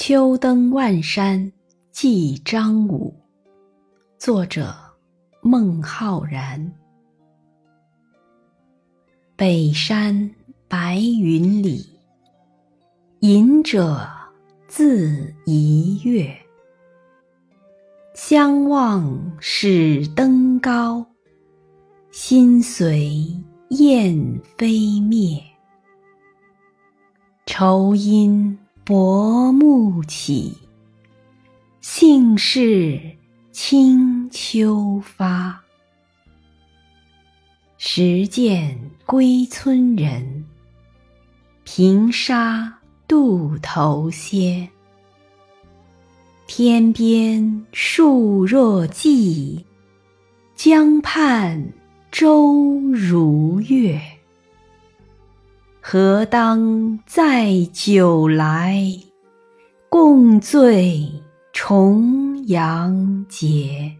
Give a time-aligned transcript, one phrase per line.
[0.00, 1.52] 秋登万山
[1.90, 3.12] 记张武，
[4.16, 4.72] 作者
[5.42, 6.72] 孟浩然。
[9.34, 10.30] 北山
[10.68, 11.98] 白云里，
[13.18, 14.08] 隐者
[14.68, 16.32] 自怡悦。
[18.14, 21.04] 相望始登高，
[22.12, 23.36] 心随
[23.70, 25.42] 雁飞灭。
[27.46, 28.56] 愁因
[28.88, 30.56] 薄暮起，
[31.82, 32.98] 兴是
[33.52, 35.60] 清秋发。
[37.76, 40.42] 时见归村人，
[41.64, 44.66] 平沙渡头歇。
[46.46, 49.62] 天边树若荠，
[50.56, 51.74] 江畔
[52.10, 54.00] 舟如月。
[55.90, 58.92] 何当载酒来，
[59.88, 61.10] 共醉
[61.50, 63.90] 重阳节。